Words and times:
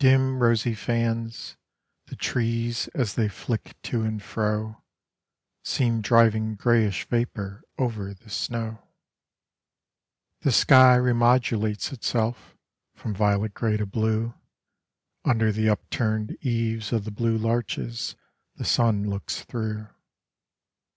Dim 0.00 0.40
rosy 0.42 0.74
fans, 0.74 1.56
the 2.06 2.16
trees 2.16 2.88
As 2.96 3.14
they 3.14 3.28
flick 3.28 3.80
to 3.82 4.02
and 4.02 4.20
fro, 4.20 4.82
Seem 5.62 6.00
driving 6.00 6.56
greyish 6.56 7.06
vapour 7.08 7.62
Over 7.78 8.12
the 8.12 8.28
snow. 8.28 8.82
The 10.40 10.50
sky 10.50 10.96
remodulates 10.96 11.92
itself 11.92 12.56
From 12.96 13.14
violet 13.14 13.54
grey 13.54 13.76
to 13.76 13.86
blue, 13.86 14.34
Under 15.24 15.52
the 15.52 15.68
upturned 15.68 16.36
eaves 16.44 16.92
of 16.92 17.04
the 17.04 17.12
blue 17.12 17.36
larches 17.38 18.16
The 18.56 18.64
sun 18.64 19.08
looks 19.08 19.44
through. 19.44 19.86